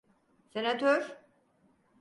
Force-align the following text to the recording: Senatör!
Senatör! 0.53 1.17